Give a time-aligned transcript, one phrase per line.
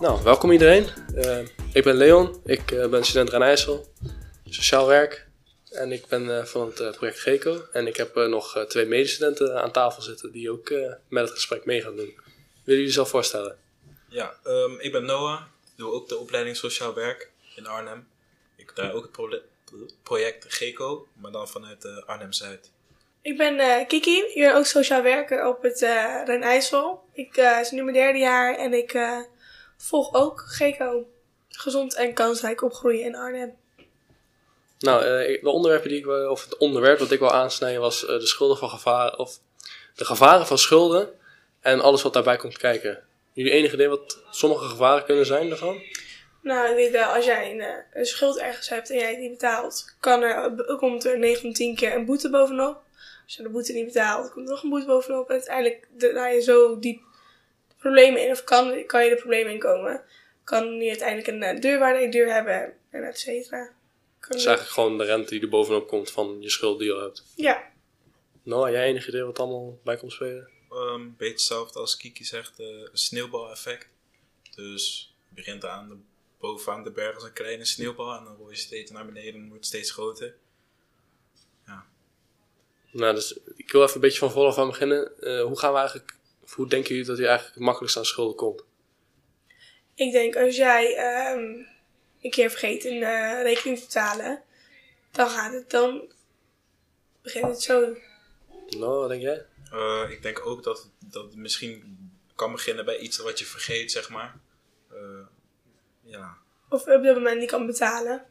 [0.00, 0.88] Nou, welkom iedereen.
[1.14, 1.38] Uh,
[1.72, 3.86] ik ben Leon, ik uh, ben student Rijn-IJssel,
[4.48, 5.26] sociaal werk.
[5.70, 7.64] En ik ben uh, van het project GECO.
[7.72, 10.70] En ik heb nog twee medestudenten aan tafel zitten die ook
[11.08, 12.14] met het gesprek mee gaan doen.
[12.14, 12.22] Willen
[12.64, 13.58] jullie jezelf voorstellen?
[14.08, 15.42] Ja, um, ik ben Noah,
[15.76, 18.08] doe ook de opleiding sociaal werk in Arnhem.
[18.56, 19.42] Ik draai ook het
[20.02, 22.70] project GECO, maar dan vanuit Arnhem-Zuid.
[23.22, 27.02] Ik ben Kiki, ik ben ook sociaal werker op het uh, Rijn-IJssel.
[27.12, 28.92] Ik is nu mijn derde jaar en ik
[29.80, 31.06] volg ook GECO.
[31.48, 33.56] Gezond en kansrijk opgroeien in Arnhem.
[34.78, 38.08] Nou, uh, de onderwerpen die ik, of het onderwerp wat ik wil aansnijden was uh,
[38.08, 39.38] de schulden van gevaren, of
[39.94, 41.08] de gevaren van schulden
[41.60, 43.02] en alles wat daarbij komt kijken.
[43.32, 45.82] Jullie enige idee wat sommige gevaren kunnen zijn daarvan?
[46.42, 49.18] Nou, ik weet wel, als jij een, eh, een schuld ergens hebt en jij het
[49.18, 52.82] niet betaalt, kan er, komt er 9 van 10 keer een boete bovenop.
[53.24, 55.28] Als je de boete niet betaalt, komt er nog een boete bovenop.
[55.28, 57.02] En uiteindelijk draai je zo diep
[57.80, 60.02] problemen in, of kan, kan je de problemen in komen.
[60.44, 63.72] Kan je uiteindelijk een uh, deurwaarde deur hebben, en et cetera.
[64.20, 66.94] Het is eigenlijk gewoon de rente die er bovenop komt van je schuld die je
[66.94, 67.24] al hebt.
[67.36, 67.68] Ja.
[68.42, 70.48] Nou, jij enige idee wat allemaal bij komt spelen?
[70.70, 73.88] Een um, beetje hetzelfde als Kiki zegt, uh, een sneeuwbaleffect.
[74.54, 75.96] Dus je begint aan de,
[76.40, 79.48] bovenaan de berg als een kleine sneeuwbal en dan word je steeds naar beneden en
[79.48, 80.34] wordt het steeds groter.
[81.66, 81.86] Ja.
[82.92, 85.12] Nou, dus ik wil even een beetje van vooraf aan beginnen.
[85.20, 86.14] Uh, hoe gaan we eigenlijk
[86.54, 88.64] hoe denken jullie dat hij eigenlijk het makkelijkst aan schulden komt?
[89.94, 90.84] Ik denk als jij
[91.32, 91.66] um,
[92.20, 94.42] een keer vergeet een uh, rekening te betalen,
[95.10, 96.12] dan gaat het dan.
[97.22, 97.96] begint het zo.
[98.68, 99.46] Nou, wat denk jij?
[99.72, 101.98] Uh, ik denk ook dat, dat het misschien
[102.34, 104.40] kan beginnen bij iets wat je vergeet, zeg maar.
[104.92, 105.26] Uh,
[106.02, 106.36] ja.
[106.68, 108.24] Of op dat moment niet kan betalen.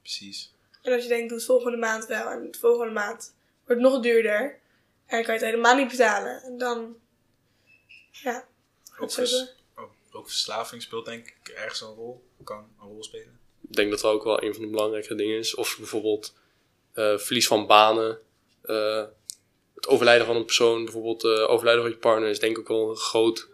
[0.00, 0.52] Precies.
[0.82, 2.30] En als je denkt, doe het volgende maand wel.
[2.30, 3.34] En de volgende maand
[3.64, 4.40] wordt het nog duurder.
[5.06, 6.42] En dan kan je het helemaal niet betalen.
[6.42, 6.96] En dan
[8.10, 8.46] ja.
[8.98, 13.40] Ook, vers, ook, ook, verslaving speelt denk ik ergens een rol, kan een rol spelen.
[13.68, 15.54] Ik denk dat dat ook wel een van de belangrijke dingen is.
[15.54, 16.34] Of bijvoorbeeld
[16.94, 18.18] uh, verlies van banen,
[18.64, 19.04] uh,
[19.74, 22.86] het overlijden van een persoon, bijvoorbeeld uh, overlijden van je partner is denk ik ook
[22.86, 23.48] wel groot.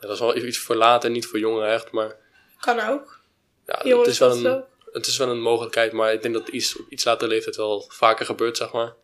[0.00, 2.16] Ja, dat is wel iets voor later, niet voor jongeren echt, maar...
[2.60, 3.20] Kan ook.
[3.66, 6.76] Ja, het is, wel een, het is wel een mogelijkheid, maar ik denk dat iets
[6.76, 8.94] op iets later leeftijd wel vaker gebeurt, zeg maar.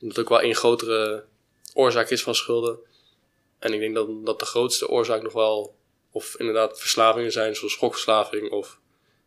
[0.00, 1.24] Dat het ook wel een grotere
[1.74, 2.78] oorzaak is van schulden.
[3.66, 5.74] En ik denk dat, dat de grootste oorzaak nog wel,
[6.10, 8.78] of inderdaad verslavingen zijn, zoals schokverslaving of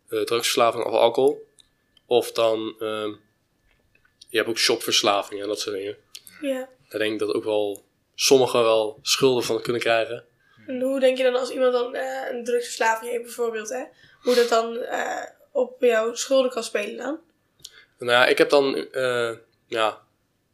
[0.08, 1.48] uh, drugsverslaving of alcohol.
[2.06, 3.08] Of dan, uh,
[4.28, 5.96] je hebt ook shopverslaving en dat soort dingen.
[6.40, 6.68] Ja.
[6.88, 7.84] Daar denk ik dat ook wel
[8.14, 10.24] sommigen wel schulden van kunnen krijgen.
[10.66, 13.84] En hoe denk je dan als iemand dan uh, een drugsverslaving heeft bijvoorbeeld, hè?
[14.22, 17.20] Hoe dat dan uh, op jouw schulden kan spelen dan?
[17.98, 18.88] Nou ja, ik heb dan,
[19.66, 20.02] ja,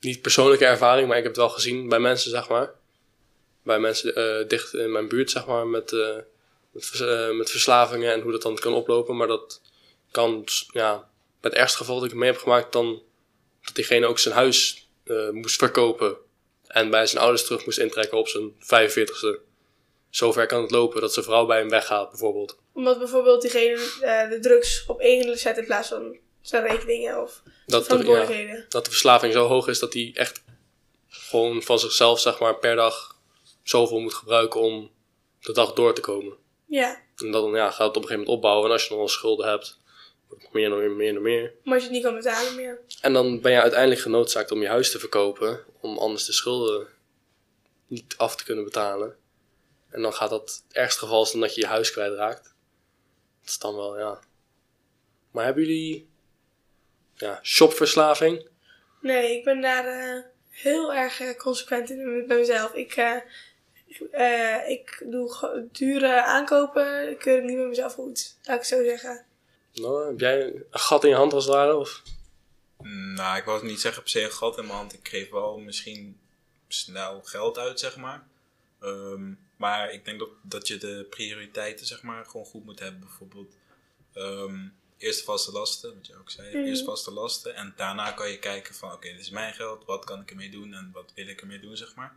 [0.00, 2.74] niet persoonlijke ervaring, maar ik heb het wel gezien bij mensen, zeg maar
[3.66, 6.16] bij mensen uh, dicht in mijn buurt, zeg maar, met, uh,
[6.70, 9.16] met, uh, met, verslavingen en hoe dat dan kan oplopen.
[9.16, 9.60] Maar dat
[10.10, 11.08] kan, ja,
[11.40, 13.02] bij het ergste geval dat ik mee heb gemaakt, dan
[13.64, 14.88] dat diegene ook zijn huis
[15.32, 16.16] moest verkopen
[16.66, 19.38] en bij zijn ouders terug moest intrekken op zijn 45ste.
[20.10, 22.56] Zover kan het lopen dat zijn vrouw bij hem weggaat, bijvoorbeeld.
[22.72, 23.76] Omdat bijvoorbeeld diegene
[24.30, 27.86] de drugs op één zet in plaats van zijn rekeningen of dat.
[27.86, 30.42] Ja, dat de verslaving zo hoog is dat hij echt
[31.08, 33.15] gewoon van zichzelf, zeg maar, per dag
[33.68, 34.90] zoveel moet gebruiken om
[35.40, 36.36] de dag door te komen.
[36.66, 37.02] Ja.
[37.16, 38.66] En dan ja, gaat het op een gegeven moment opbouwen.
[38.66, 39.80] En als je nog wel schulden hebt,
[40.28, 41.52] wordt het meer en meer, meer en meer.
[41.64, 42.80] Maar als je het niet kan betalen meer.
[43.00, 45.64] En dan ben je uiteindelijk genoodzaakt om je huis te verkopen.
[45.80, 46.86] Om anders de schulden
[47.86, 49.16] niet af te kunnen betalen.
[49.90, 52.42] En dan gaat dat het ergste geval is dan dat je je huis kwijtraakt.
[53.40, 54.20] Dat is dan wel, ja.
[55.30, 56.08] Maar hebben jullie
[57.14, 58.48] ja, shopverslaving?
[59.00, 60.16] Nee, ik ben daar...
[60.16, 62.74] Uh heel erg eh, consequent in, bij mezelf.
[62.74, 63.16] Ik, uh,
[64.12, 68.36] uh, ik doe dure aankopen, keur ik niet met mezelf goed.
[68.42, 69.24] Laat ik zo zeggen.
[69.72, 71.76] Nou, heb jij een gat in je hand als het ware?
[71.76, 72.02] Of?
[73.14, 74.92] Nou, ik wou niet zeggen per se een gat in mijn hand.
[74.92, 76.20] Ik geef wel misschien
[76.68, 78.26] snel geld uit, zeg maar.
[78.80, 83.00] Um, maar ik denk dat, dat je de prioriteiten, zeg maar, gewoon goed moet hebben.
[83.00, 83.56] Bijvoorbeeld,
[84.14, 86.64] um, eerst vaste lasten, wat je ook zei, mm.
[86.64, 87.54] eerst vaste lasten.
[87.54, 90.50] En daarna kan je kijken van, oké, dit is mijn geld, wat kan ik ermee
[90.50, 92.16] doen en wat wil ik ermee doen, zeg maar.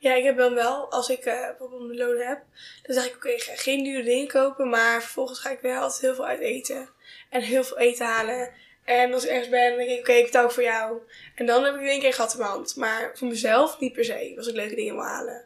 [0.00, 2.42] Ja, ik heb dan wel, als ik uh, bijvoorbeeld een loon heb,
[2.82, 6.00] dan zeg ik, oké, ga geen dure dingen kopen, maar vervolgens ga ik wel altijd
[6.00, 6.88] heel veel uit eten.
[7.30, 8.52] En heel veel eten halen.
[8.84, 11.00] En als ik ergens ben, dan denk ik, oké, ik betaal voor jou.
[11.34, 12.76] En dan heb ik in één keer gat in mijn hand.
[12.76, 15.44] Maar voor mezelf niet per se, als ik leuke dingen wil halen.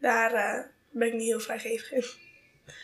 [0.00, 2.04] Daar uh, ben ik niet heel vrijgevig in.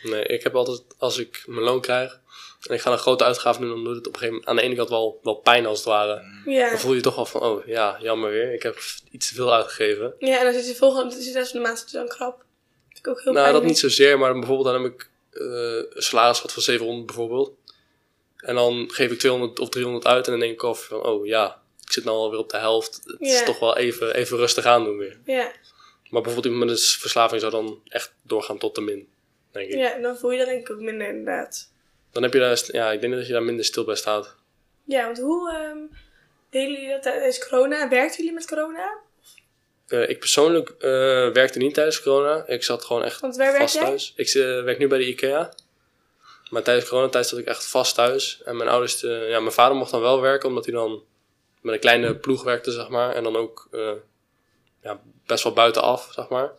[0.03, 2.21] Nee, ik heb altijd, als ik mijn loon krijg,
[2.67, 4.55] en ik ga een grote uitgave doen, dan doet het op een gegeven moment aan
[4.55, 6.21] de ene kant wel, wel pijn als het ware.
[6.45, 6.69] Ja.
[6.69, 8.77] Dan voel je toch wel van, oh ja, jammer weer, ik heb
[9.11, 10.13] iets te veel uitgegeven.
[10.19, 12.43] Ja, en dan zit je volgende, dan zit de maand dan krap.
[12.89, 16.01] Dat ik ook heel Nou, dat niet zozeer, maar bijvoorbeeld dan heb ik eh, een
[16.01, 17.51] salaris had van 700 bijvoorbeeld.
[18.37, 21.25] En dan geef ik 200 of 300 uit en dan denk ik af van, oh
[21.25, 23.01] ja, ik zit nou alweer op de helft.
[23.03, 25.19] Het is toch wel even, even rustig aan doen weer.
[25.25, 25.51] Ja.
[26.09, 29.07] Maar bijvoorbeeld iemand met een verslaving zou dan echt doorgaan tot de min,
[29.53, 29.77] denk ik.
[29.77, 31.71] ja, dan voel je dat denk ik ook minder inderdaad.
[32.11, 34.35] Dan heb je daar, ja, ik denk dat je daar minder stil bij staat.
[34.83, 35.77] Ja, want hoe ehm
[36.49, 37.89] deden jullie dat tijdens corona?
[37.89, 38.97] Werkten jullie met corona?
[39.87, 40.89] Eh, ik persoonlijk eh,
[41.29, 42.47] werkte niet tijdens corona.
[42.47, 44.13] Ik zat gewoon echt Want waar vast thuis.
[44.15, 45.53] Ik eh, werk nu bij de IKEA.
[46.49, 48.41] Maar tijdens coronatijd zat ik echt vast thuis.
[48.45, 51.03] En mijn ouders, ja, mijn vader mocht dan wel werken, omdat hij dan
[51.61, 53.15] met een kleine ploeg werkte, zeg maar.
[53.15, 53.67] En dan ook
[54.81, 56.51] ja, best wel buitenaf, zeg maar.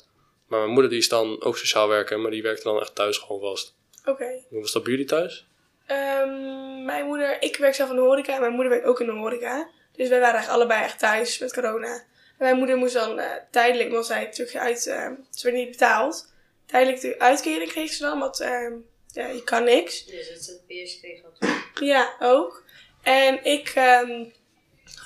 [0.55, 3.19] Maar mijn moeder die is dan ook sociaal werken, maar die werkte dan echt thuis
[3.19, 3.75] gewoon vast.
[4.05, 4.43] Oké.
[4.49, 5.47] Hoe was dat bij jullie thuis?
[5.87, 9.07] Ehm, mijn moeder, ik werk zelf in de horeca en mijn moeder werkt ook in
[9.07, 9.69] de horeca.
[9.93, 11.95] Dus wij waren eigenlijk allebei echt thuis met corona.
[11.95, 12.05] En
[12.39, 16.33] mijn moeder moest dan eh, tijdelijk, want zij terug uit, eh, ze werd niet betaald.
[16.67, 18.73] Tijdelijk de uitkering kreeg ze dan, want ehm,
[19.13, 20.05] ja, je kan niks.
[20.05, 21.49] Dus het ZZP'ers kreeg dat.
[21.81, 22.65] Ja, ook.
[23.03, 24.25] En ik ehm,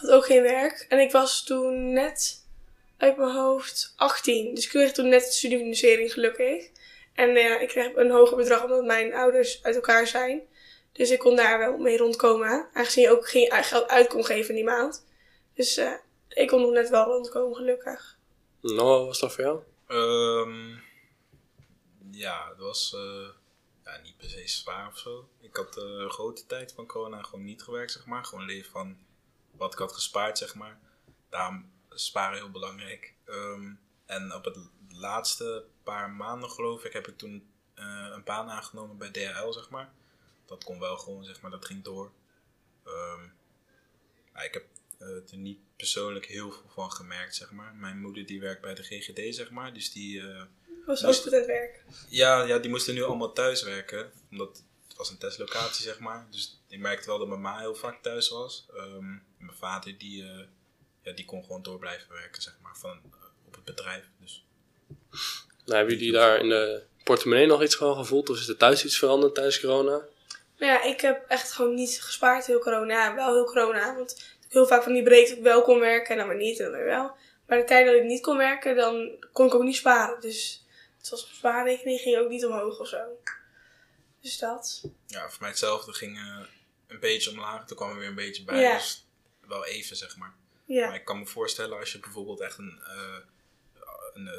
[0.00, 0.86] had ook geen werk.
[0.88, 2.37] En ik was toen net
[2.98, 4.54] uit mijn hoofd 18.
[4.54, 6.70] Dus ik kreeg toen net de studiefinanciering gelukkig.
[7.14, 10.42] En eh, ik kreeg een hoger bedrag omdat mijn ouders uit elkaar zijn.
[10.92, 12.68] Dus ik kon daar wel mee rondkomen.
[12.72, 15.06] Aangezien je ook geen geld uit kon geven die maand.
[15.54, 15.92] Dus eh,
[16.28, 18.18] ik kon nog net wel rondkomen, gelukkig.
[18.60, 19.62] Nou, wat was dat voor jou?
[19.86, 20.76] Ehm,
[22.10, 23.28] ja, het was eh,
[23.84, 25.28] ja, niet per se zwaar of zo.
[25.40, 28.24] Ik had eh, een grote tijd van corona gewoon niet gewerkt, zeg maar.
[28.24, 28.98] Gewoon leven van
[29.50, 30.78] wat ik had gespaard, zeg maar.
[31.28, 33.14] Daarom sparen heel belangrijk.
[33.24, 33.70] Ehm,
[34.06, 34.56] en op het
[34.90, 39.70] laatste paar maanden, geloof ik, heb ik toen eh, een baan aangenomen bij DHL, zeg
[39.70, 39.92] maar.
[40.46, 42.10] Dat kon wel gewoon, zeg maar, dat ging door.
[42.84, 43.20] Ehm,
[44.32, 44.64] maar ik heb
[44.98, 47.74] eh, er niet persoonlijk heel veel van gemerkt, zeg maar.
[47.74, 49.74] Mijn moeder die werkt bij de GGD, zeg maar.
[49.74, 50.42] Dus die, eh,
[50.86, 51.84] was ook Moest- goed aan het werk.
[52.08, 54.12] ja, ja, die moesten nu allemaal thuis werken.
[54.30, 56.26] Omdat het was een testlocatie, zeg maar.
[56.30, 58.66] Dus ik merkte wel dat mijn ma heel vaak thuis was.
[58.76, 59.08] Ehm,
[59.38, 60.24] mijn vader, die,
[61.08, 64.04] ja, die kon gewoon door blijven werken, zeg maar, van, eh, op het bedrijf.
[64.20, 64.44] Dus
[65.64, 68.30] Nou, hebben jullie daar in de portemonnee nog iets van gevoeld?
[68.30, 70.02] Of is er thuis iets veranderd tijdens corona?
[70.58, 72.94] Nou ja, ik heb echt gewoon niet gespaard heel corona.
[72.94, 73.94] Ja, wel heel corona.
[73.94, 76.58] Want heel vaak van die breed dat ik wel kon werken en dan weer niet
[76.58, 77.16] en dan weer wel.
[77.46, 80.20] Maar de tijd dat ik niet kon werken, dan kon ik ook niet sparen.
[80.20, 80.64] Dus
[81.00, 82.98] zoals mijn spaarrekening ging ook niet omhoog of zo.
[84.20, 84.82] Dus dat.
[85.06, 86.18] ja, voor mij hetzelfde ging
[86.86, 87.66] een beetje omlaag.
[87.66, 88.60] Toen kwam er weer een beetje bij.
[88.60, 88.74] Ja.
[88.74, 89.06] Dus
[89.46, 90.34] wel even, zeg maar.
[90.68, 90.86] Ja.
[90.86, 93.18] Maar ik kan me voorstellen als je bijvoorbeeld echt een, eh,
[94.14, 94.34] een eh,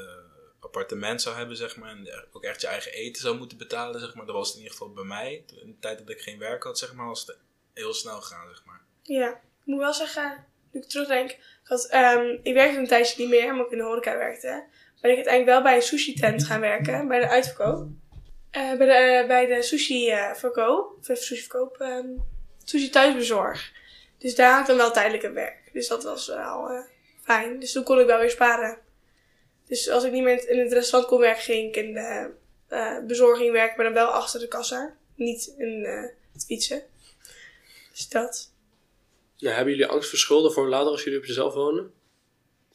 [0.60, 4.16] appartement zou hebben, zeg maar, en ook echt je eigen eten zou moeten betalen, zeg
[4.16, 4.26] maar.
[4.26, 5.44] Dat was het in ieder geval bij mij.
[5.62, 7.38] In de tijd dat ik geen werk had, zeg maar, was het
[7.74, 8.82] heel snel gaan, zeg maar.
[9.04, 9.30] Ja.
[9.30, 11.30] Ik moet wel zeggen, nu ik terugdenk.
[11.32, 14.68] Ik, had, ehm, ik werkte een tijdje niet meer, omdat ik in de horeca werkte.
[15.02, 17.88] Ben ik uiteindelijk wel bij een sushi tent gaan werken, bij de uitverkoop.
[18.52, 22.08] Eh, bij, de, bij de sushi verkoop, of sushi verkoop, ehm,
[22.64, 23.72] sushi thuisbezorg.
[24.20, 25.70] Dus daar had ik dan wel tijdelijk een werk.
[25.74, 26.80] Dus dat was wel eh,
[27.24, 27.60] fijn.
[27.60, 28.78] Dus toen kon ik wel weer sparen.
[29.68, 32.30] Dus als ik niet meer in het restaurant kon werken, ging ik in de
[32.68, 34.98] eh, bezorging werken, maar dan wel achter de kassa.
[35.16, 36.84] Niet in eh, het fietsen.
[37.92, 38.52] Dus dat.
[39.38, 41.94] Nou, hebben jullie angst voor schulden voor later als jullie op jezelf wonen?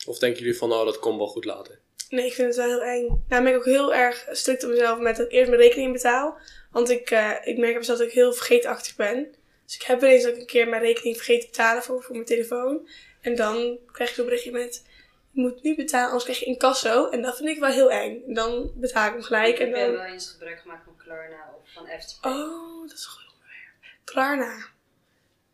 [0.06, 1.78] Of denken jullie van, oh, dat komt wel goed later?
[2.08, 3.24] Nee, ik vind het wel heel eng.
[3.28, 5.92] Nou, ben ik ook heel erg strikt op mezelf met dat ik eerst mijn rekening
[5.92, 6.38] betaal.
[6.70, 7.10] Want ik,
[7.44, 9.34] ik merk op mezelf dat ik heel vergeetachtig ben.
[9.64, 12.02] Dus ik heb wel eens dat ik een keer mijn rekening vergeet te betalen voor,
[12.02, 12.88] voor mijn telefoon.
[13.20, 14.84] En dan krijg je zo'n berichtje met,
[15.30, 17.08] je moet nu betalen, anders krijg je incasso.
[17.08, 18.22] En dat vind ik wel heel eng.
[18.26, 19.58] En dan betaal ik hem gelijk.
[19.58, 19.94] En Ik heb dan...
[19.94, 22.24] wel eens gebruik gemaakt van Klarna of van FTP.
[22.24, 23.96] Oh, dat is een goed onderwerp.
[24.04, 24.66] Klarna.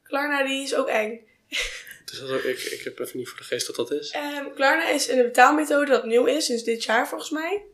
[0.03, 1.21] Klarna, die is ook eng.
[2.05, 4.11] Dus dat ook, ik, ik heb even niet voor de geest wat dat is.
[4.11, 7.65] Ehm, Klarna is een betaalmethode dat nieuw is, sinds dit jaar volgens mij.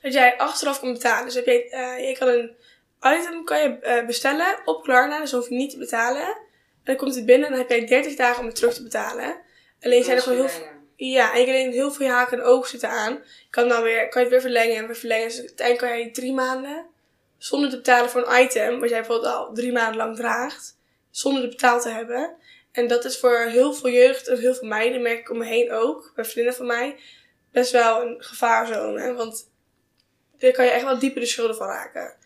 [0.00, 1.24] Dat jij achteraf kan betalen.
[1.24, 2.56] Dus heb jij, eh, je kan een
[3.00, 6.26] item kan je, eh, bestellen op Klarna, dus hoef je niet te betalen.
[6.26, 6.36] En
[6.84, 9.40] dan komt het binnen en dan heb jij 30 dagen om het terug te betalen.
[9.80, 10.66] Alleen zijn er gewoon heel veel...
[10.96, 13.12] Ja, en je kan alleen heel veel haken en ogen zitten aan.
[13.12, 15.28] Je kan dan weer, kan je het weer verlengen en weer verlengen.
[15.28, 16.86] Dus uiteindelijk kan je drie maanden
[17.40, 20.78] zonder te betalen voor een item, wat jij bijvoorbeeld al drie maanden lang draagt,
[21.10, 22.36] zonder het betaald te hebben.
[22.72, 25.44] En dat is voor heel veel jeugd en heel veel meiden, merk ik om me
[25.44, 26.98] heen ook, bij vriendinnen van mij,
[27.52, 29.14] best wel een gevaarzone.
[29.14, 29.50] Want
[30.38, 32.16] daar kan je echt wel dieper de schulden van raken.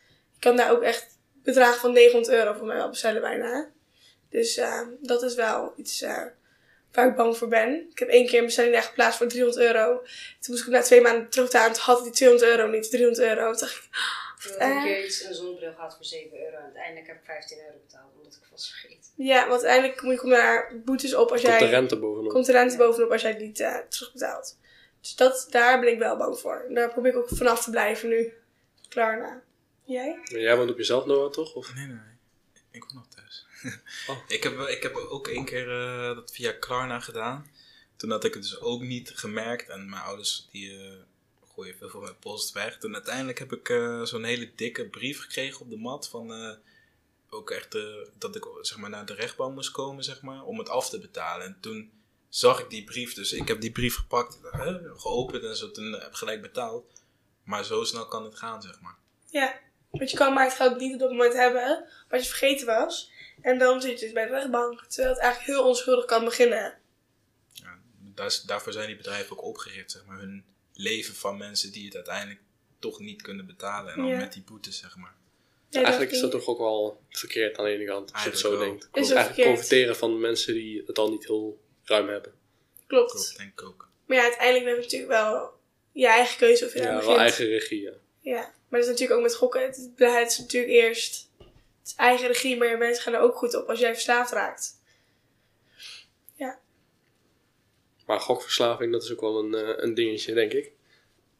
[0.45, 3.71] Kan daar ook echt bedragen van 900 euro voor mij wel bestellen bijna.
[4.31, 6.23] Dus eh, dat is wel iets eh,
[6.93, 7.89] waar ik bang voor ben.
[7.91, 9.97] Ik heb één keer een bestelling daar geplaatst voor 300 euro.
[10.41, 11.73] Toen moest ik na twee maanden terugbetalen.
[11.73, 13.53] Toen had ik die 200 euro niet, 300 euro.
[13.53, 13.89] Toen dacht ik,
[14.45, 16.57] Ik heb een keer iets, een zonnebril gehad voor 7 euro.
[16.57, 19.13] En uiteindelijk heb ik 15 euro betaald, omdat ik vast vergeet.
[19.17, 21.69] ja, want uiteindelijk moet je komt daar boetes op als Komt jij...
[21.69, 22.31] de rente bovenop.
[22.33, 24.59] komt de rente bovenop als jij het niet eh, terugbetaalt.
[25.01, 26.67] Dus dat, daar ben ik wel bang voor.
[26.69, 28.33] Daar probeer ik ook vanaf te blijven nu.
[28.89, 29.43] Klarna.
[29.85, 30.21] Jij?
[30.25, 31.55] Jij woont op jezelf, Noah, toch?
[31.55, 31.75] Of?
[31.75, 32.15] Nee, nee, nee.
[32.71, 33.47] Ik woon nog thuis.
[34.07, 34.19] Oh.
[34.37, 37.51] ik, heb, ik heb ook één keer eh, dat via Klarna gedaan.
[37.97, 39.69] Toen had ik het dus ook niet gemerkt.
[39.69, 40.93] En mijn ouders die eh,
[41.55, 42.79] gooien veel van mijn post weg.
[42.79, 46.09] Toen uiteindelijk heb ik eh, zo'n hele dikke brief gekregen op de mat.
[46.09, 46.55] Van eh,
[47.29, 47.83] ook echt eh,
[48.19, 50.99] dat ik zeg maar, naar de rechtbank moest komen zeg maar, om het af te
[50.99, 51.47] betalen.
[51.47, 51.93] En toen
[52.29, 53.15] zag ik die brief.
[53.15, 54.39] Dus ik heb die brief gepakt,
[54.97, 55.71] geopend en zo.
[55.71, 57.03] Toen heb ik gelijk betaald.
[57.45, 58.97] Maar zo snel kan het gaan, zeg maar.
[59.31, 59.61] Ja.
[59.99, 63.11] Want je kan maar het geld niet op dat moment hebben, wat je vergeten was.
[63.41, 64.85] En dan zit je dus bij de rechtbank.
[64.87, 66.79] Terwijl het eigenlijk heel onschuldig kan beginnen.
[67.53, 67.79] Ja,
[68.15, 70.19] daar is- daarvoor zijn die bedrijven ook opgericht, zeg maar.
[70.19, 72.41] Hun leven van mensen die het uiteindelijk
[72.79, 73.93] toch niet kunnen betalen.
[73.93, 74.17] En dan Ja.
[74.19, 75.15] met die boetes, zeg maar.
[75.71, 78.39] Ja, Eigenlijk is dat toch ook wel verkeerd aan de ene kant, als je het
[78.39, 78.85] zo denkt.
[78.85, 79.55] Is wel Eigenlijk verkeerd.
[79.55, 82.33] profiteren van mensen die het al niet heel ruim hebben.
[82.87, 83.11] Klopt.
[83.13, 83.89] Klopt, denk ik ook.
[84.07, 85.53] Maar ja, uiteindelijk ben je natuurlijk wel
[85.93, 87.17] je eigen keuze of je Ja, wel begint.
[87.19, 87.93] eigen regie, ja.
[88.21, 89.63] Ja, maar dat is natuurlijk ook met gokken.
[89.63, 93.37] Het, het is natuurlijk eerst het is eigen regie, maar je mensen gaan er ook
[93.37, 94.83] goed op als jij verslaafd raakt.
[98.07, 100.65] Maar gokverslaving, dat is ook wel een, eh, een dingetje, denk ik.
[100.65, 100.73] Ik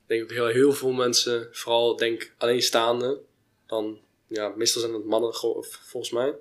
[0.07, 3.21] denk ook heel, heel veel mensen, vooral denk alleenstaande,
[3.67, 6.35] dan, ja, meestal zijn het mannen volgens mij,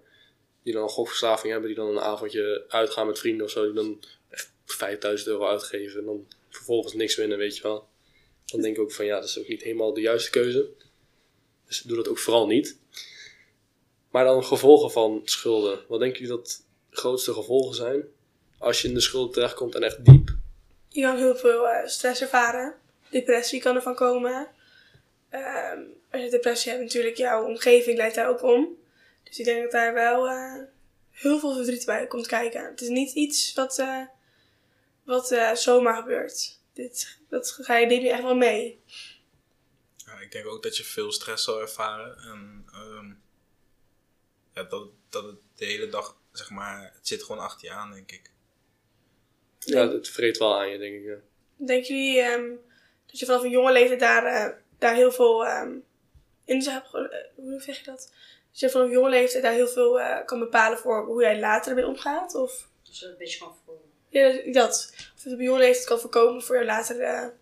[0.63, 3.73] die dan een gokverslaving hebben, die dan een avondje uitgaan met vrienden of zo, die
[3.73, 7.87] dan echt 5000 euro uitgeven en dan vervolgens niks winnen, weet je wel.
[8.45, 10.69] Dan denk ik ook van ja, dat is ook niet helemaal de juiste keuze.
[11.67, 12.77] Dus doe dat ook vooral niet.
[14.13, 15.79] Maar dan gevolgen van schulden.
[15.87, 18.03] Wat denken jullie dat de grootste gevolgen zijn?
[18.57, 20.35] Als je in de schuld terechtkomt en echt diep.
[20.87, 22.73] Je kan heel veel eh, stress ervaren.
[23.09, 24.47] Depressie kan ervan komen.
[25.29, 25.79] Ehm,
[26.11, 28.67] als je depressie hebt, natuurlijk, jouw omgeving leidt daar ook om.
[29.23, 30.61] Dus ik denk dat daar wel eh,
[31.11, 32.65] heel veel verdriet bij komt kijken.
[32.65, 34.01] Het is niet iets wat, eh,
[35.03, 36.59] wat zomaar gebeurt.
[36.73, 38.79] Dit, dat ga je, neem je echt wel mee.
[40.33, 42.17] Denk ook dat je veel stress zal ervaren.
[42.17, 43.07] En ehm,
[44.53, 47.91] ja, dat, dat het de hele dag, zeg maar, het zit gewoon achter je aan,
[47.91, 48.31] denk ik.
[49.59, 51.03] Ja, het vreet wel aan je, denk ik.
[51.05, 51.15] ja.
[51.65, 52.49] Denken jullie ehm,
[53.05, 55.71] dat je vanaf een jonge leeftijd daar, eh, daar heel veel ehm,
[56.45, 56.91] in zou hebben?
[56.91, 58.11] ge- eh, hoe zeg je dat?
[58.51, 61.39] Dat je vanaf een jonge leeftijd daar heel veel eh, kan bepalen voor hoe jij
[61.39, 62.35] later ermee omgaat?
[62.35, 63.89] Of Dus dat een beetje kan voorkomen.
[64.09, 64.93] ja, dat.
[65.15, 67.33] Of het op een jonge leeftijd kan voorkomen voor je later.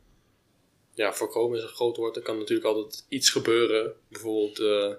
[0.94, 2.16] Ja, voorkomen is een groot woord.
[2.16, 3.94] Er kan natuurlijk altijd iets gebeuren.
[4.08, 4.94] Bijvoorbeeld, eh,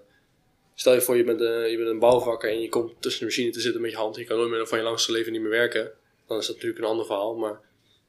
[0.74, 3.26] stel je voor je bent, eh, je bent een bouwvakker en je komt tussen de
[3.26, 4.16] machine te zitten met je hand.
[4.16, 5.92] Je kan nooit meer van je langste leven niet meer werken.
[6.26, 7.36] Dan is dat natuurlijk een ander verhaal.
[7.36, 7.60] Maar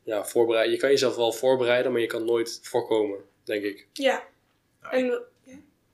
[0.04, 3.88] ja, voorbereid, je kan jezelf wel voorbereiden, maar je kan nooit voorkomen, denk ik.
[3.94, 4.32] ja.
[4.92, 5.24] En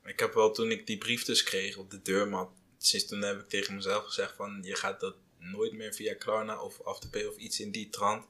[0.06, 3.40] Ik heb wel toen ik die brief dus kreeg op de deurmat, sinds toen heb
[3.40, 7.38] ik tegen mezelf gezegd van je gaat dat nooit meer via Klarna of Afterpay of
[7.38, 8.26] iets in die trant.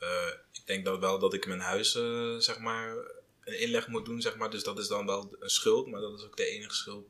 [0.00, 2.96] Eh, ik denk dat wel dat ik mijn huis eh, zeg maar
[3.44, 6.18] een inleg moet doen zeg maar, dus dat is dan wel een schuld, maar dat
[6.18, 7.06] is ook de enige schuld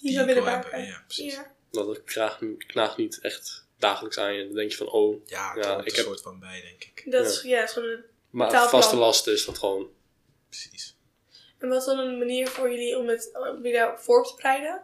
[0.00, 0.70] die zou ik willen wil maken.
[0.70, 0.88] hebben.
[0.88, 1.34] Ja, precies.
[1.34, 1.54] Ja.
[1.70, 4.44] Dat het knaagt, knaagt niet echt dagelijks aan je.
[4.44, 7.10] Dan denk je van, oh, Ja, Ja, ik een heb- soort van bij denk ik.
[7.12, 7.30] Dat Ja.
[7.30, 8.04] is, ja, is gewoon een...
[8.30, 9.88] maar vaste lasten is dat gewoon.
[10.48, 10.96] Precies.
[11.58, 14.34] En wat is dan een manier voor jullie om het om jullie daarop voor te
[14.36, 14.82] bereiden?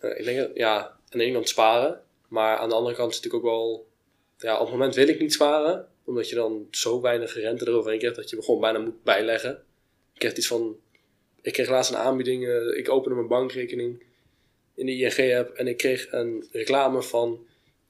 [0.00, 2.02] Eh, ik denk, dat- ja, aan de ene kant sparen.
[2.28, 3.88] Maar aan de andere kant is het natuurlijk ook wel...
[4.38, 5.88] Ja, op het moment wil ik niet sparen.
[6.08, 9.50] Omdat je dan zo weinig rente eroverheen krijgt dat je gewoon bijna moet bijleggen.
[10.12, 10.76] Ik krijg iets van...
[11.42, 12.46] Ik kreeg laatst een aanbieding.
[12.46, 14.02] eh, ik opende mijn bankrekening
[14.74, 15.54] in de ING-app.
[15.54, 17.46] En ik kreeg een reclame van...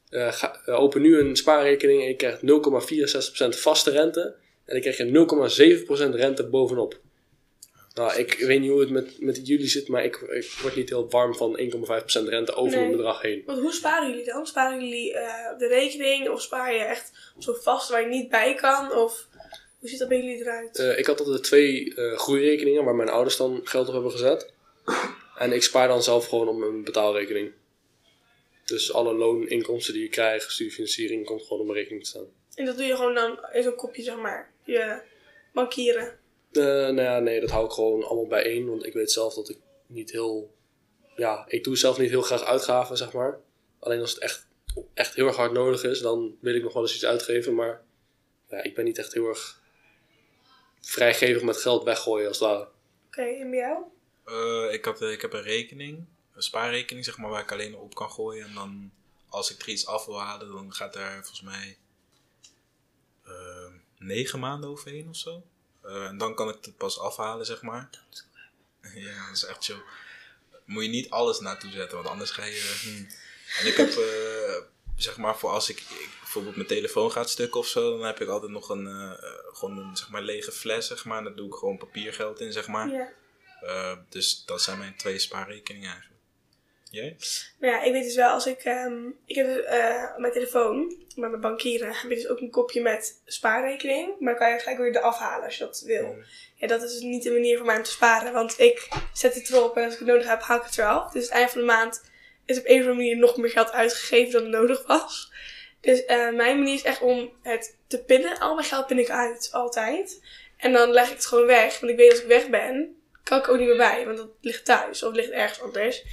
[0.09, 2.41] eh, eh, open nu een spaarrekening en je krijgt
[3.57, 4.37] 0,64% vaste rente.
[4.65, 7.01] En ik krijg je 0,7% rente bovenop.
[7.95, 10.89] Nou, ik weet niet hoe het met, met jullie zit, maar ik, ik word niet
[10.89, 12.85] heel warm van 1,5% rente over Nee.
[12.87, 13.43] een bedrag heen.
[13.47, 14.47] Want hoe sparen jullie dan?
[14.47, 16.29] Sparen jullie eh, de rekening?
[16.29, 18.93] Of spaar je echt zo vast waar je niet bij kan?
[18.93, 19.27] Of
[19.79, 20.79] hoe ziet dat bij jullie eruit?
[20.79, 24.53] Eh, ik had altijd twee eh groeirekeningen waar mijn ouders dan geld op hebben gezet.
[25.39, 27.53] En ik spaar dan zelf gewoon op mijn betaalrekening.
[28.65, 32.27] Dus alle looninkomsten die ik krijg, studiefinanciering, komt gewoon op mijn rekening te staan.
[32.55, 34.51] En dat doe je gewoon dan in zo'n kopje, zeg maar.
[34.65, 35.01] Je
[35.53, 36.19] bankieren.
[36.53, 38.69] Eh, nou ja, nee, dat hou ik gewoon allemaal bijeen.
[38.69, 40.55] Want ik weet zelf dat ik niet heel...
[41.17, 43.41] Ja, ik doe zelf niet heel graag uitgaven, zeg maar.
[43.79, 44.47] Alleen als het echt,
[44.95, 47.55] echt heel erg hard nodig is, dan wil ik nog wel eens iets uitgeven.
[47.55, 47.83] Maar
[48.49, 49.63] ja, ik ben niet echt heel erg
[50.81, 52.69] vrijgevig met geld weggooien als het ware.
[53.07, 53.83] Oké, en bij jou?
[54.25, 57.77] Eh, ik, had, eh, ik heb een rekening, een spaarrekening zeg maar, waar ik alleen
[57.77, 58.47] op kan gooien.
[58.47, 58.93] En dan
[59.29, 61.79] als ik er iets af wil halen, dan gaat daar volgens mij
[63.25, 65.43] eh, negen maanden overheen of zo.
[65.89, 67.91] Eh, en dan kan ik het pas afhalen, zeg maar.
[68.95, 69.83] ja, dat is echt chill.
[70.65, 72.79] Moet je niet alles naartoe zetten, want anders ga je...
[72.83, 73.09] hmm.
[73.59, 74.63] En ik heb, eh,
[74.97, 78.21] zeg maar, voor als ik, ik bijvoorbeeld mijn telefoon gaat stuk of zo, dan heb
[78.21, 79.13] ik altijd nog een, eh,
[79.53, 81.19] gewoon een zeg maar, lege fles, zeg maar.
[81.19, 82.89] En daar doe ik gewoon papiergeld in, zeg maar.
[82.89, 84.05] Ja.
[84.09, 86.18] Dus dat zijn mijn twee spaarrekeningen eigenlijk.
[86.91, 87.17] Jij?
[87.61, 88.65] Maar ja, ik weet dus wel, als ik...
[88.65, 92.41] ehm, ik heb dus, eh, op mijn telefoon, met mijn bankieren, heb je dus ook
[92.41, 94.07] een kopje met spaarrekening.
[94.19, 96.17] Maar dan kan je gelijk weer de afhalen als je dat wil.
[96.55, 98.33] Ja, dat is dus niet de manier voor mij om te sparen.
[98.33, 101.13] Want ik zet het erop en als ik het nodig heb, haal ik het eraf.
[101.13, 102.03] Dus het eind van de maand
[102.47, 105.33] is op een of andere manier nog meer geld uitgegeven dan nodig was.
[105.81, 108.39] Dus eh, mijn manier is echt om het te pinnen.
[108.39, 110.21] Al mijn geld pin ik uit, altijd.
[110.57, 111.81] En dan leg ik het gewoon weg.
[111.81, 114.05] Want ik weet als ik weg ben, kan ik ook niet meer bij.
[114.05, 116.05] Want dat ligt thuis of ligt ergens anders.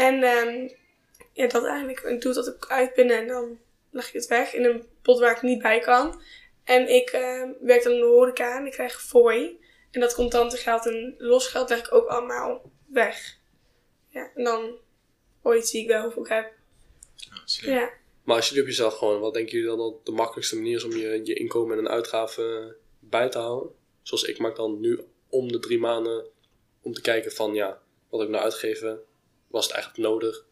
[0.00, 0.68] En ehm,
[1.32, 2.00] ja, dat eigenlijk.
[2.00, 3.58] Ik doe dat ook uitpinnen en dan
[3.90, 6.22] leg ik het weg in een pot waar ik niet bij kan.
[6.64, 9.60] En ik ehm, werk dan in de horeca en ik krijg fooi.
[9.90, 13.38] En dat contante geld en los geld leg ik ook allemaal weg.
[14.08, 14.76] Ja, en dan
[15.42, 16.52] ooit zie ik wel hoeveel ik heb.
[17.44, 17.90] Ja.
[18.24, 20.76] Maar als je het op jezelf gewoon, wat denken jullie dan dat de makkelijkste manier
[20.76, 23.72] is om je, je inkomen en uitgaven bij te houden?
[24.02, 26.26] Zoals ik maak dan nu om de drie maanden
[26.82, 29.08] om te kijken van ja, wat heb ik nou uitgegeven?
[29.50, 30.44] Was het eigenlijk nodig?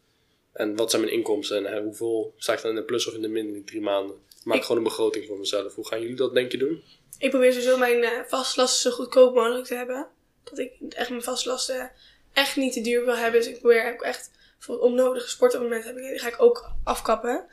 [0.53, 1.57] En wat zijn mijn inkomsten?
[1.65, 3.63] En hè, hoeveel sta ik dan in de plus of in de min in die
[3.63, 4.15] drie maanden?
[4.39, 5.75] Ik maak Ik- gewoon een begroting voor mezelf.
[5.75, 6.83] Hoe gaan jullie dat denk je doen?
[7.19, 10.07] Ik probeer sowieso mijn eh, vastlasten zo goedkoop mogelijk te hebben.
[10.43, 11.91] Dat ik echt mijn vastlasten
[12.33, 13.39] echt niet te duur wil hebben.
[13.41, 17.45] Dus ik probeer ook echt voor onnodige sportabonnementen heb ik, die ga ik ook afkappen.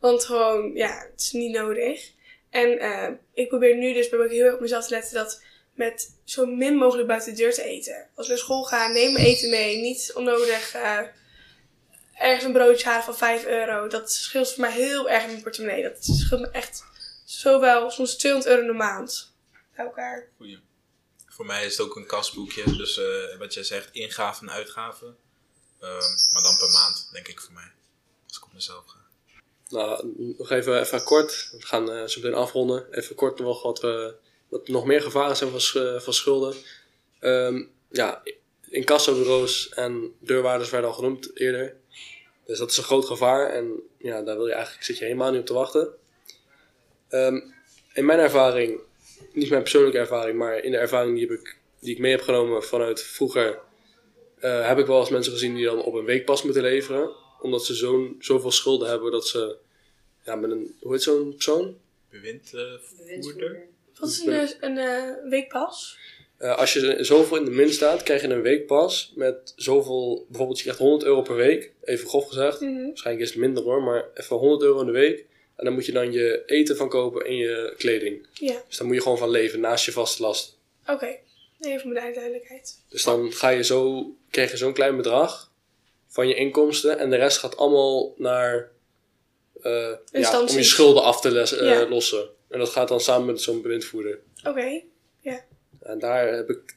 [0.00, 2.10] Want gewoon, ja, het is niet nodig.
[2.50, 5.42] En eh, ik probeer nu dus probeer ik heel erg op mezelf te letten dat
[5.80, 8.08] met zo min mogelijk buiten de deur te eten.
[8.14, 9.80] Als we naar school gaan, neem mijn eten mee.
[9.80, 10.98] Niet onnodig eh,
[12.14, 13.88] ergens een broodje halen van 5 euro.
[13.88, 15.82] Dat scheelt voor mij heel erg in mijn portemonnee.
[15.82, 16.84] Dat scheelt me echt
[17.24, 19.32] zowel soms 200 euro in de maand
[19.76, 20.28] bij elkaar.
[20.36, 20.60] Goeie.
[21.26, 22.76] Voor mij is het ook een kasboekje.
[22.76, 25.16] Dus eh, wat jij zegt, ingaven en uitgaven.
[25.80, 27.72] Ehm, maar dan per maand, denk ik voor mij.
[28.28, 28.98] Als ik op mezelf ga.
[29.68, 31.48] Nou, nog even, even kort.
[31.52, 32.92] We gaan eh, zo meteen afronden.
[32.92, 34.14] Even kort nog wat, we,
[34.50, 36.54] wat nog meer gevaren zijn van, eh, van schulden.
[37.20, 38.22] Ehm ja,
[38.68, 41.76] incassobureaus en deurwaarders werden al genoemd eerder.
[42.46, 45.30] Dus dat is een groot gevaar en ja, daar wil je eigenlijk, zit je helemaal
[45.30, 45.88] niet op te wachten.
[47.08, 47.40] Ehm,
[47.94, 48.80] in mijn ervaring,
[49.32, 52.20] niet mijn persoonlijke ervaring, maar in de ervaring die, heb ik, die ik mee heb
[52.20, 53.58] genomen vanuit vroeger,
[54.38, 57.10] eh, heb ik wel eens mensen gezien die dan op een weekpas moeten leveren.
[57.40, 59.56] Omdat ze zo'n, zoveel schulden hebben dat ze
[60.24, 61.78] ja, met een, hoe heet zo'n persoon?
[62.96, 63.68] Bewindvoerder?
[64.00, 65.98] Wat is een, eh, een eh, weekpas?
[66.38, 70.56] Eh, als je zoveel in de min staat, krijg je een weekpas met zoveel, bijvoorbeeld
[70.58, 72.60] je krijgt 100 euro per week, even grof gezegd.
[72.60, 72.86] Mhm.
[72.86, 75.26] Waarschijnlijk is het minder hoor, maar even 100 euro in de week.
[75.56, 78.26] En dan moet je dan je eten van kopen en je kleding.
[78.32, 80.58] Ja, Dus daar moet je gewoon van leven, naast je vaste last.
[80.86, 81.16] oké.
[81.60, 82.76] Even voor de duidelijkheid.
[82.88, 85.50] Dus dan ga je zo, krijg je zo'n klein bedrag
[86.08, 88.70] van je inkomsten en de rest gaat allemaal naar,
[89.62, 91.88] ja, om je schulden af te les- Ja.
[91.88, 92.28] lossen.
[92.50, 94.18] En dat gaat dan samen met zo'n bewindvoerder.
[94.44, 94.82] Oké.
[95.80, 96.74] En daar heb ik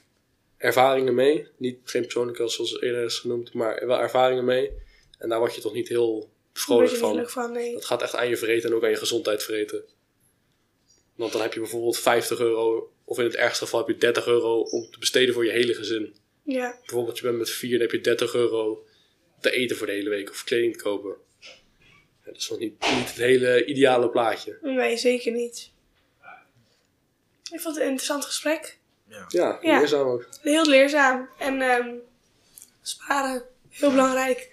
[0.58, 1.48] ervaringen mee.
[1.58, 4.72] Niet, geen persoonlijke zoals eerder is genoemd, maar wel ervaringen mee.
[5.18, 7.30] En daar word je toch niet heel vrolijk van.
[7.30, 7.74] van, nee.
[7.74, 9.84] Dat gaat echt aan je vreten en ook aan je gezondheid vreten.
[11.16, 14.28] Want dan heb je bijvoorbeeld 50 euro, of in het ergste geval heb je 30
[14.28, 16.16] euro om te besteden voor je hele gezin.
[16.44, 18.86] Ja, Bijvoorbeeld je bent met vier, dan heb je 30 euro
[19.40, 21.16] te eten voor de hele week of kleding te kopen.
[22.26, 24.58] Ja, dat is nog niet, niet het hele ideale plaatje.
[24.62, 25.72] nee, zeker niet.
[27.52, 28.80] Ik vond het een interessant gesprek.
[29.08, 29.26] Ja.
[29.28, 30.28] Ja, leerzaam ook.
[30.42, 31.30] Heel leerzaam.
[31.40, 31.90] En ehm,
[32.82, 34.52] sparen, heel belangrijk.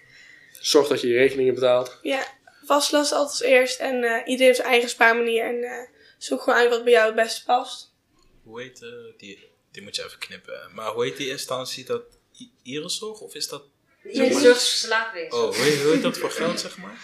[0.53, 1.99] Zorg dat je je rekeningen betaalt.
[2.03, 2.27] Ja,
[2.65, 3.81] vastlast altijd als eerst.
[3.81, 5.45] En eh, iedereen heeft zijn eigen spaarmanier.
[5.45, 7.95] En eh, zoek gewoon uit wat bij jou het beste past.
[8.43, 9.49] Hoe heet eh, die?
[9.71, 10.71] Die moet je even knippen.
[10.75, 11.85] Maar hoe heet die instantie?
[11.85, 12.03] Dat
[12.41, 13.21] I- Iriszorg?
[13.21, 13.63] Of is dat...
[14.03, 15.33] Je zorgsverslaafd wezen.
[15.39, 16.99] Oh, hoe heet, hoe heet dat voor geld, zeg maar?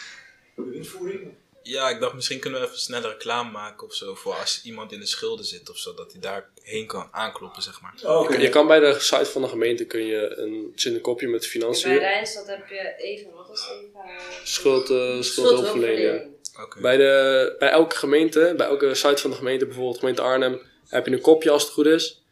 [1.63, 4.15] Ja, ik dacht misschien kunnen we even snelle reclame maken of zo.
[4.15, 5.95] Voor als iemand in de schulden zit of zo.
[5.95, 7.95] Dat hij daarheen kan aankloppen, zeg maar.
[8.05, 8.37] Oké.
[8.37, 11.41] Je kan bij de site van de gemeente kun je een, zit een kopje met
[11.41, 11.99] Bij financiën.
[11.99, 14.01] Rijnstad heb je even, wat was even?
[14.45, 14.87] Schuld,
[15.25, 16.35] schuldhulpverlening.
[16.63, 16.81] Oké.
[16.81, 21.07] Bij, de, bij elke gemeente, bij elke site van de gemeente, bijvoorbeeld gemeente Arnhem, heb
[21.07, 22.23] je een kopje als het goed is.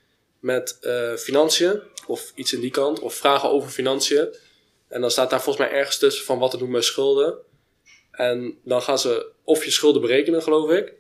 [0.41, 4.37] Met eh, financiën, of iets in die kant, of vragen over financiën.
[4.89, 7.39] En dan staat daar volgens mij ergens tussen van wat te doen met schulden.
[8.17, 10.93] En dan gaan ze of je schulden berekenen, geloof ik.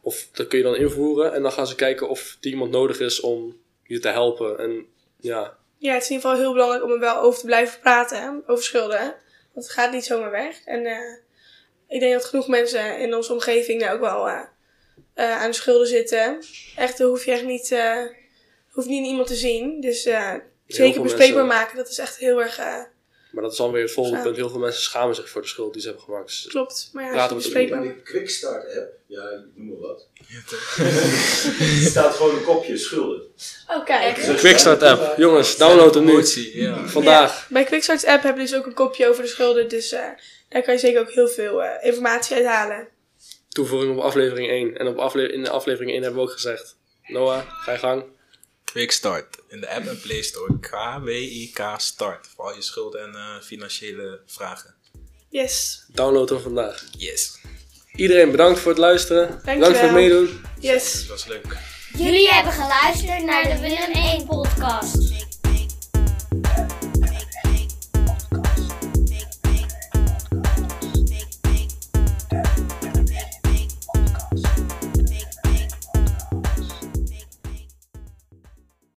[0.00, 1.34] Of dat kun je dan invoeren.
[1.34, 4.58] En dan gaan ze kijken of die iemand nodig is om je te helpen.
[4.58, 4.86] En
[5.20, 7.80] ja, Ja, het is in ieder geval heel belangrijk om er wel over te blijven
[7.80, 8.22] praten.
[8.22, 8.52] Hè?
[8.52, 8.98] Over schulden.
[8.98, 9.04] Hè?
[9.52, 10.64] Want het gaat niet zomaar weg.
[10.64, 11.14] En eh,
[11.88, 14.40] ik denk dat genoeg mensen in onze omgeving daar ook wel eh,
[15.14, 16.42] eh, aan de schulden zitten.
[16.76, 17.76] Echt, hoef je echt niet,
[18.70, 19.80] hoeft niet iemand te zien.
[19.80, 20.02] Dus
[20.66, 21.76] zeker bespreekbaar mensen- maken.
[21.76, 22.60] Dat is echt heel erg...
[23.38, 24.24] Maar dat is dan weer het volgende Ja.
[24.24, 24.36] punt.
[24.36, 26.26] Heel veel mensen schamen zich voor de schuld die ze hebben gemaakt.
[26.26, 26.90] Dus Klopt.
[26.92, 30.06] Maar ja, Laten als we je die Quickstart app, ja, ik noem maar wat.
[31.84, 33.22] Er staat gewoon een kopje schulden.
[33.68, 34.18] Oh, kijk.
[34.18, 35.16] Zo Quickstart app.
[35.16, 36.24] Jongens, download hem nu.
[36.52, 36.86] Ja.
[36.86, 37.46] Vandaag.
[37.50, 39.68] Bij Quickstarts app heb je dus ook een kopje over de schulden.
[39.68, 40.00] Dus eh,
[40.48, 42.88] daar kan je zeker ook heel veel eh, informatie uit halen.
[43.48, 44.76] Toevoeging op aflevering 1.
[44.78, 46.76] En op afle in de aflevering 1 hebben we ook gezegd.
[47.06, 48.04] Noah, ga je gang.
[48.72, 49.38] Quick Start.
[49.48, 50.58] In de app en Play Store.
[50.60, 52.26] K-W-I-K Start.
[52.34, 54.74] Voor al je schulden en eh, financiële vragen.
[55.28, 55.84] Yes.
[55.88, 56.84] Download hem vandaag.
[56.96, 57.38] Yes.
[57.94, 59.40] Iedereen bedankt voor het luisteren.
[59.44, 60.44] Bedankt voor het meedoen.
[60.60, 60.92] Yes.
[60.92, 61.56] Dat was leuk.
[61.96, 65.27] Jullie hebben geluisterd naar de Willem 1 podcast.